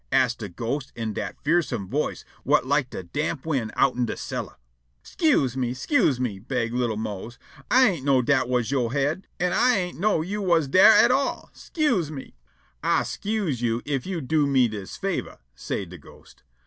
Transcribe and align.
ask' 0.11 0.39
de 0.39 0.49
ghost 0.49 0.91
in 0.95 1.13
dat 1.13 1.35
fearsome 1.43 1.87
voice 1.87 2.25
whut 2.43 2.65
like 2.65 2.89
de 2.89 3.03
damp 3.03 3.45
wind 3.45 3.71
outen 3.75 4.03
de 4.03 4.17
cellar. 4.17 4.55
"'Scuse 5.03 5.55
me! 5.55 5.75
'Scuse 5.75 6.19
me!" 6.19 6.39
beg' 6.39 6.73
li'l' 6.73 6.97
Mose. 6.97 7.37
"Ah 7.69 7.83
ain't 7.85 8.03
know 8.03 8.19
dat 8.23 8.49
was 8.49 8.71
yo' 8.71 8.89
head, 8.89 9.27
an' 9.39 9.53
I 9.53 9.77
ain't 9.77 9.99
know 9.99 10.21
you 10.23 10.41
was 10.41 10.67
dar 10.67 10.89
at 10.89 11.11
all. 11.11 11.51
'Scuse 11.53 12.09
me!" 12.09 12.33
"Ah 12.83 13.03
'scuse 13.03 13.61
you 13.61 13.83
ef 13.85 14.07
you 14.07 14.21
do 14.21 14.47
me 14.47 14.67
dis 14.67 14.97
favor," 14.97 15.37
say' 15.53 15.85
de 15.85 15.99
ghost. 15.99 16.41